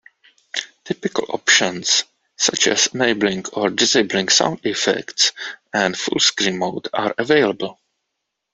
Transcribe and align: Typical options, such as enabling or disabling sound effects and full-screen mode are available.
Typical 0.83 1.25
options, 1.29 2.05
such 2.35 2.65
as 2.65 2.87
enabling 2.87 3.45
or 3.53 3.69
disabling 3.69 4.29
sound 4.29 4.59
effects 4.63 5.31
and 5.75 5.95
full-screen 5.95 6.57
mode 6.57 6.87
are 6.91 7.13
available. 7.19 7.79